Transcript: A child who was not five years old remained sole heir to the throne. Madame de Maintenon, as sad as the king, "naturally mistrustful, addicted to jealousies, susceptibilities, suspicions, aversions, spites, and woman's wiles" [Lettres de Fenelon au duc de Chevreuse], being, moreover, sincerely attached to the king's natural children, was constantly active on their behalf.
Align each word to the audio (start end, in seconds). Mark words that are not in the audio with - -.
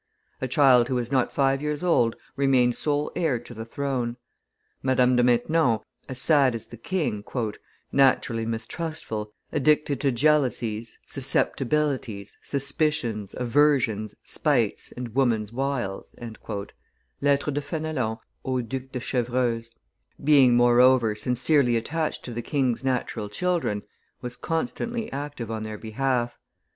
A 0.41 0.47
child 0.47 0.87
who 0.87 0.95
was 0.95 1.11
not 1.11 1.31
five 1.31 1.61
years 1.61 1.83
old 1.83 2.15
remained 2.35 2.75
sole 2.75 3.11
heir 3.15 3.37
to 3.37 3.53
the 3.53 3.65
throne. 3.65 4.17
Madame 4.81 5.15
de 5.15 5.21
Maintenon, 5.21 5.77
as 6.09 6.19
sad 6.19 6.55
as 6.55 6.65
the 6.65 6.75
king, 6.77 7.23
"naturally 7.91 8.43
mistrustful, 8.43 9.31
addicted 9.51 10.01
to 10.01 10.11
jealousies, 10.11 10.97
susceptibilities, 11.05 12.35
suspicions, 12.41 13.35
aversions, 13.37 14.15
spites, 14.23 14.91
and 14.97 15.13
woman's 15.13 15.53
wiles" 15.53 16.15
[Lettres 17.21 17.53
de 17.53 17.61
Fenelon 17.61 18.17
au 18.43 18.59
duc 18.63 18.91
de 18.91 18.99
Chevreuse], 18.99 19.69
being, 20.23 20.55
moreover, 20.57 21.15
sincerely 21.15 21.75
attached 21.75 22.25
to 22.25 22.33
the 22.33 22.41
king's 22.41 22.83
natural 22.83 23.29
children, 23.29 23.83
was 24.19 24.35
constantly 24.35 25.13
active 25.13 25.51
on 25.51 25.61
their 25.61 25.77
behalf. 25.77 26.39